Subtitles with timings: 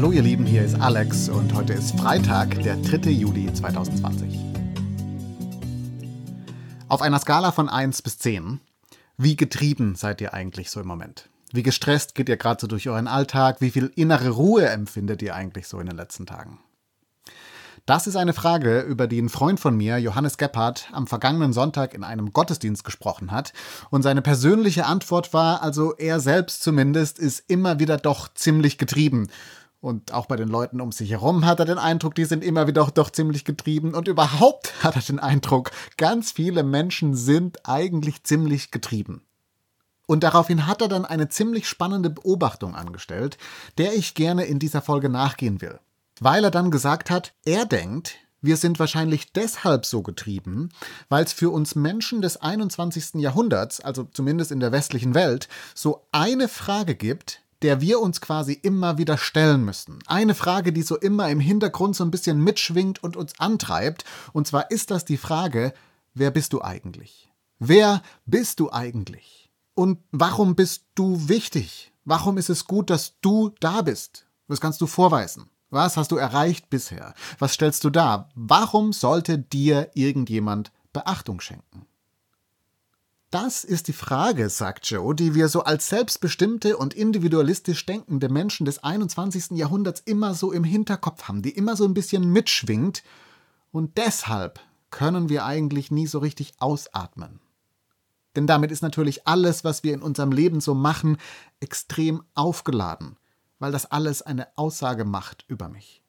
[0.00, 3.10] Hallo ihr Lieben, hier ist Alex und heute ist Freitag, der 3.
[3.10, 4.34] Juli 2020.
[6.88, 8.60] Auf einer Skala von 1 bis 10,
[9.18, 11.28] wie getrieben seid ihr eigentlich so im Moment?
[11.52, 13.60] Wie gestresst geht ihr gerade so durch euren Alltag?
[13.60, 16.60] Wie viel innere Ruhe empfindet ihr eigentlich so in den letzten Tagen?
[17.84, 21.92] Das ist eine Frage, über die ein Freund von mir, Johannes Gebhardt, am vergangenen Sonntag
[21.92, 23.52] in einem Gottesdienst gesprochen hat.
[23.90, 29.28] Und seine persönliche Antwort war, also er selbst zumindest, ist immer wieder doch ziemlich getrieben.
[29.80, 32.66] Und auch bei den Leuten um sich herum hat er den Eindruck, die sind immer
[32.66, 33.94] wieder doch ziemlich getrieben.
[33.94, 39.22] Und überhaupt hat er den Eindruck, ganz viele Menschen sind eigentlich ziemlich getrieben.
[40.06, 43.38] Und daraufhin hat er dann eine ziemlich spannende Beobachtung angestellt,
[43.78, 45.78] der ich gerne in dieser Folge nachgehen will
[46.20, 50.70] weil er dann gesagt hat, er denkt, wir sind wahrscheinlich deshalb so getrieben,
[51.08, 53.14] weil es für uns Menschen des 21.
[53.14, 58.52] Jahrhunderts, also zumindest in der westlichen Welt, so eine Frage gibt, der wir uns quasi
[58.52, 59.98] immer wieder stellen müssen.
[60.06, 64.04] Eine Frage, die so immer im Hintergrund so ein bisschen mitschwingt und uns antreibt.
[64.32, 65.72] Und zwar ist das die Frage,
[66.14, 67.30] wer bist du eigentlich?
[67.58, 69.50] Wer bist du eigentlich?
[69.74, 71.92] Und warum bist du wichtig?
[72.04, 74.26] Warum ist es gut, dass du da bist?
[74.48, 75.50] Das kannst du vorweisen.
[75.70, 77.14] Was hast du erreicht bisher?
[77.38, 78.30] Was stellst du dar?
[78.34, 81.86] Warum sollte dir irgendjemand Beachtung schenken?
[83.30, 88.66] Das ist die Frage, sagt Joe, die wir so als selbstbestimmte und individualistisch denkende Menschen
[88.66, 89.52] des 21.
[89.52, 93.04] Jahrhunderts immer so im Hinterkopf haben, die immer so ein bisschen mitschwingt.
[93.70, 94.58] Und deshalb
[94.90, 97.38] können wir eigentlich nie so richtig ausatmen.
[98.34, 101.16] Denn damit ist natürlich alles, was wir in unserem Leben so machen,
[101.60, 103.16] extrem aufgeladen
[103.60, 106.02] weil das alles eine Aussage macht über mich.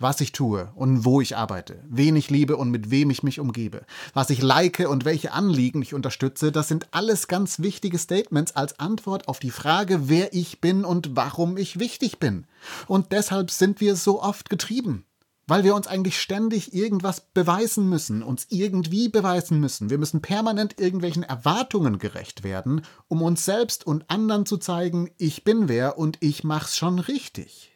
[0.00, 3.40] Was ich tue und wo ich arbeite, wen ich liebe und mit wem ich mich
[3.40, 8.54] umgebe, was ich like und welche Anliegen ich unterstütze, das sind alles ganz wichtige Statements
[8.54, 12.46] als Antwort auf die Frage, wer ich bin und warum ich wichtig bin.
[12.86, 15.04] Und deshalb sind wir so oft getrieben
[15.48, 19.88] weil wir uns eigentlich ständig irgendwas beweisen müssen, uns irgendwie beweisen müssen.
[19.88, 25.44] Wir müssen permanent irgendwelchen Erwartungen gerecht werden, um uns selbst und anderen zu zeigen, ich
[25.44, 27.72] bin wer und ich mach's schon richtig.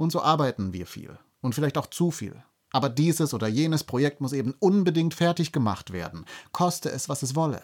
[0.00, 2.42] Und so arbeiten wir viel und vielleicht auch zu viel.
[2.72, 7.36] Aber dieses oder jenes Projekt muss eben unbedingt fertig gemacht werden, koste es, was es
[7.36, 7.62] wolle.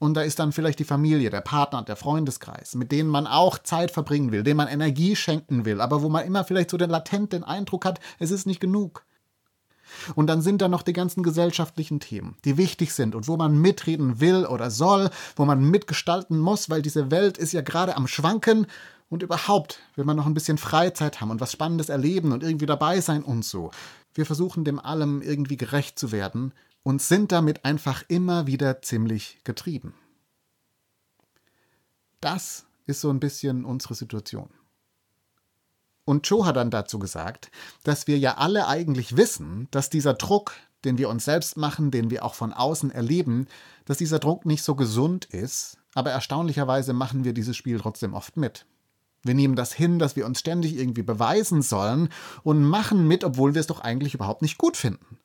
[0.00, 3.58] Und da ist dann vielleicht die Familie, der Partner, der Freundeskreis, mit denen man auch
[3.58, 6.90] Zeit verbringen will, denen man Energie schenken will, aber wo man immer vielleicht so den
[6.90, 9.04] latenten Eindruck hat, es ist nicht genug.
[10.16, 13.56] Und dann sind da noch die ganzen gesellschaftlichen Themen, die wichtig sind und wo man
[13.56, 18.08] mitreden will oder soll, wo man mitgestalten muss, weil diese Welt ist ja gerade am
[18.08, 18.66] Schwanken
[19.08, 22.66] und überhaupt will man noch ein bisschen Freizeit haben und was Spannendes erleben und irgendwie
[22.66, 23.70] dabei sein und so.
[24.14, 26.52] Wir versuchen dem allem irgendwie gerecht zu werden
[26.82, 29.94] und sind damit einfach immer wieder ziemlich getrieben.
[32.20, 34.50] Das ist so ein bisschen unsere Situation.
[36.04, 37.50] Und Joe hat dann dazu gesagt,
[37.84, 40.54] dass wir ja alle eigentlich wissen, dass dieser Druck,
[40.84, 43.46] den wir uns selbst machen, den wir auch von außen erleben,
[43.84, 48.38] dass dieser Druck nicht so gesund ist, aber erstaunlicherweise machen wir dieses Spiel trotzdem oft
[48.38, 48.64] mit.
[49.22, 52.08] Wir nehmen das hin, dass wir uns ständig irgendwie beweisen sollen
[52.42, 55.18] und machen mit, obwohl wir es doch eigentlich überhaupt nicht gut finden.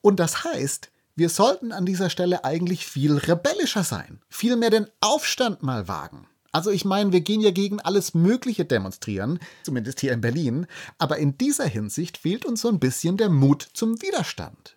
[0.00, 4.86] Und das heißt, wir sollten an dieser Stelle eigentlich viel rebellischer sein, viel mehr den
[5.00, 6.26] Aufstand mal wagen.
[6.52, 10.66] Also ich meine, wir gehen ja gegen alles Mögliche demonstrieren, zumindest hier in Berlin,
[10.98, 14.76] aber in dieser Hinsicht fehlt uns so ein bisschen der Mut zum Widerstand.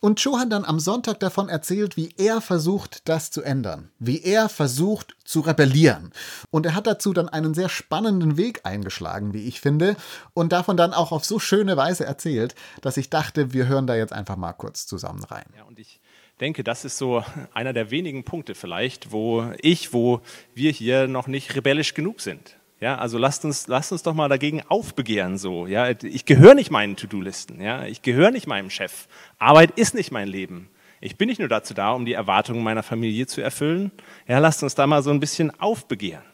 [0.00, 4.22] Und Joe hat dann am Sonntag davon erzählt, wie er versucht, das zu ändern, wie
[4.22, 6.10] er versucht zu rebellieren.
[6.50, 9.96] Und er hat dazu dann einen sehr spannenden Weg eingeschlagen, wie ich finde,
[10.32, 13.94] und davon dann auch auf so schöne Weise erzählt, dass ich dachte, wir hören da
[13.94, 15.46] jetzt einfach mal kurz zusammen rein.
[15.54, 16.00] Ja, und ich
[16.40, 17.22] denke, das ist so
[17.52, 20.22] einer der wenigen Punkte vielleicht, wo ich, wo
[20.54, 22.56] wir hier noch nicht rebellisch genug sind.
[22.80, 25.66] Ja, also lasst uns, lasst uns doch mal dagegen aufbegehren so.
[25.66, 27.60] Ja, ich gehöre nicht meinen To-Do-Listen.
[27.60, 29.06] Ja, ich gehöre nicht meinem Chef.
[29.38, 30.70] Arbeit ist nicht mein Leben.
[31.02, 33.90] Ich bin nicht nur dazu da, um die Erwartungen meiner Familie zu erfüllen.
[34.26, 36.24] Ja, lasst uns da mal so ein bisschen aufbegehren.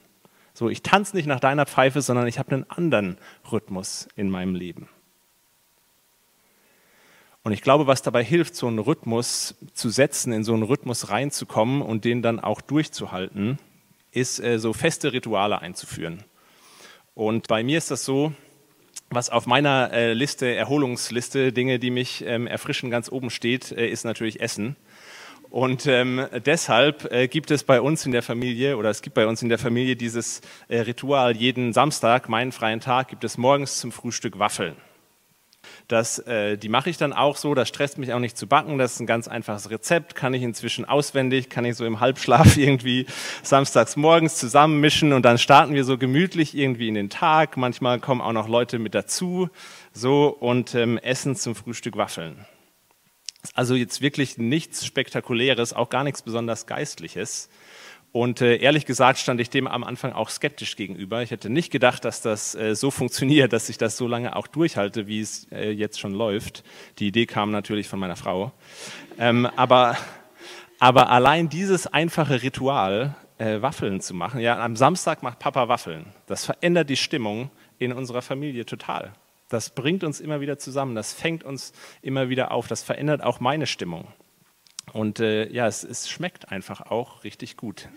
[0.55, 3.19] So, ich tanze nicht nach deiner Pfeife, sondern ich habe einen anderen
[3.51, 4.89] Rhythmus in meinem Leben.
[7.43, 11.11] Und ich glaube, was dabei hilft, so einen Rhythmus zu setzen, in so einen Rhythmus
[11.11, 13.59] reinzukommen und den dann auch durchzuhalten,
[14.13, 16.25] ist, äh, so feste Rituale einzuführen.
[17.17, 18.35] Und bei mir ist das so,
[19.09, 23.89] was auf meiner äh, Liste, Erholungsliste, Dinge, die mich ähm, erfrischen, ganz oben steht, äh,
[23.89, 24.77] ist natürlich Essen.
[25.49, 29.27] Und ähm, deshalb äh, gibt es bei uns in der Familie, oder es gibt bei
[29.27, 33.81] uns in der Familie dieses äh, Ritual, jeden Samstag, meinen freien Tag, gibt es morgens
[33.81, 34.77] zum Frühstück Waffeln.
[35.89, 38.77] Das, äh, die mache ich dann auch so, das stresst mich auch nicht zu backen.
[38.77, 42.57] Das ist ein ganz einfaches Rezept, kann ich inzwischen auswendig, kann ich so im Halbschlaf
[42.57, 43.07] irgendwie
[43.45, 47.57] samstags morgens zusammenmischen und dann starten wir so gemütlich irgendwie in den Tag.
[47.57, 49.49] Manchmal kommen auch noch Leute mit dazu
[49.93, 52.45] so und ähm, essen zum Frühstück Waffeln.
[53.55, 57.49] Also jetzt wirklich nichts Spektakuläres, auch gar nichts besonders Geistliches.
[58.17, 61.21] Und äh, ehrlich gesagt stand ich dem am Anfang auch skeptisch gegenüber.
[61.21, 64.47] Ich hätte nicht gedacht, dass das äh, so funktioniert, dass ich das so lange auch
[64.47, 66.65] durchhalte, wie es äh, jetzt schon läuft.
[66.99, 68.53] Die Idee kam natürlich von meiner Frau.
[69.19, 69.99] Ähm, aber,
[70.79, 76.47] aber allein dieses einfache Ritual, Waffeln zu machen, ja, am Samstag macht Papa Waffeln, das
[76.47, 79.13] verändert die Stimmung in unserer Familie total.
[79.51, 83.39] Das bringt uns immer wieder zusammen, das fängt uns immer wieder auf, das verändert auch
[83.39, 84.09] meine Stimmung.
[84.97, 87.89] Und äh, ja, es, es schmeckt einfach auch richtig gut.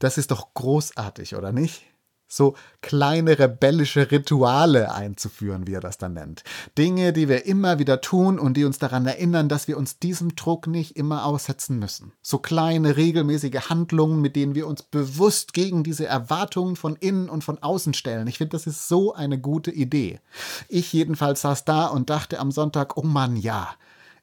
[0.00, 1.84] Das ist doch großartig, oder nicht?
[2.32, 6.44] so kleine rebellische Rituale einzuführen, wie er das dann nennt.
[6.78, 10.34] Dinge, die wir immer wieder tun und die uns daran erinnern, dass wir uns diesem
[10.34, 12.12] Druck nicht immer aussetzen müssen.
[12.22, 17.44] So kleine regelmäßige Handlungen, mit denen wir uns bewusst gegen diese Erwartungen von innen und
[17.44, 18.26] von außen stellen.
[18.26, 20.20] Ich finde, das ist so eine gute Idee.
[20.68, 23.68] Ich jedenfalls saß da und dachte am Sonntag, oh Mann, ja,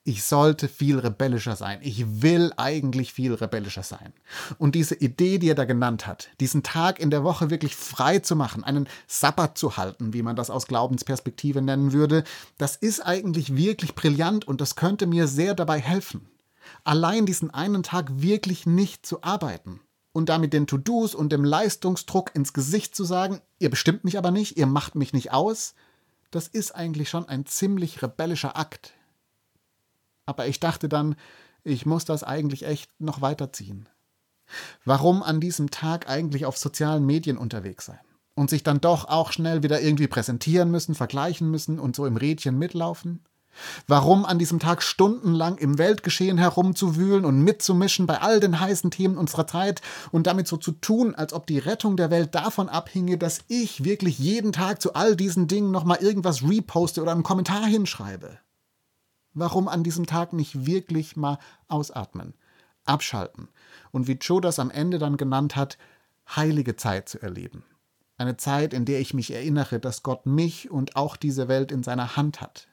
[0.03, 1.79] ich sollte viel rebellischer sein.
[1.83, 4.13] Ich will eigentlich viel rebellischer sein.
[4.57, 8.19] Und diese Idee, die er da genannt hat, diesen Tag in der Woche wirklich frei
[8.19, 12.23] zu machen, einen Sabbat zu halten, wie man das aus Glaubensperspektive nennen würde,
[12.57, 16.27] das ist eigentlich wirklich brillant und das könnte mir sehr dabei helfen.
[16.83, 19.81] Allein diesen einen Tag wirklich nicht zu arbeiten
[20.11, 24.31] und damit den To-Dos und dem Leistungsdruck ins Gesicht zu sagen, ihr bestimmt mich aber
[24.31, 25.75] nicht, ihr macht mich nicht aus,
[26.31, 28.93] das ist eigentlich schon ein ziemlich rebellischer Akt.
[30.29, 31.15] Aber ich dachte dann,
[31.63, 33.89] ich muss das eigentlich echt noch weiterziehen.
[34.85, 37.99] Warum an diesem Tag eigentlich auf sozialen Medien unterwegs sein?
[38.35, 42.15] Und sich dann doch auch schnell wieder irgendwie präsentieren müssen, vergleichen müssen und so im
[42.15, 43.25] Rädchen mitlaufen?
[43.87, 49.17] Warum an diesem Tag stundenlang im Weltgeschehen herumzuwühlen und mitzumischen bei all den heißen Themen
[49.17, 53.17] unserer Zeit und damit so zu tun, als ob die Rettung der Welt davon abhinge,
[53.17, 57.65] dass ich wirklich jeden Tag zu all diesen Dingen nochmal irgendwas reposte oder einen Kommentar
[57.65, 58.37] hinschreibe?
[59.33, 61.37] Warum an diesem Tag nicht wirklich mal
[61.67, 62.33] ausatmen,
[62.85, 63.49] abschalten
[63.91, 65.77] und wie Joe das am Ende dann genannt hat,
[66.35, 67.63] heilige Zeit zu erleben?
[68.17, 71.83] Eine Zeit, in der ich mich erinnere, dass Gott mich und auch diese Welt in
[71.83, 72.67] seiner Hand hat.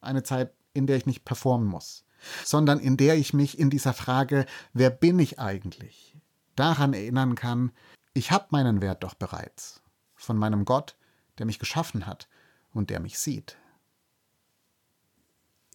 [0.00, 2.04] Eine Zeit, in der ich nicht performen muss,
[2.44, 6.16] sondern in der ich mich in dieser Frage, wer bin ich eigentlich,
[6.54, 7.72] daran erinnern kann,
[8.14, 9.82] ich habe meinen Wert doch bereits
[10.14, 10.96] von meinem Gott,
[11.38, 12.28] der mich geschaffen hat
[12.72, 13.56] und der mich sieht.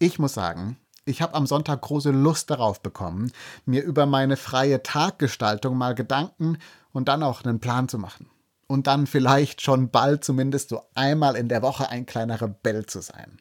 [0.02, 3.30] Ich muss sagen, ich habe am Sonntag große Lust darauf bekommen,
[3.66, 6.58] mir über meine freie Taggestaltung mal Gedanken
[6.90, 8.28] und dann auch einen Plan zu machen.
[8.66, 13.00] Und dann vielleicht schon bald zumindest so einmal in der Woche ein kleiner Rebell zu
[13.00, 13.40] sein.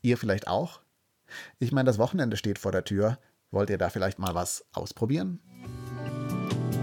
[0.00, 0.80] Ihr vielleicht auch?
[1.58, 3.18] Ich meine, das Wochenende steht vor der Tür.
[3.50, 5.40] Wollt ihr da vielleicht mal was ausprobieren?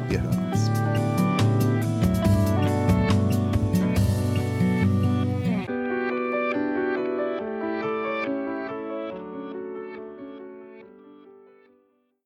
[0.07, 0.78] Wir hören uns.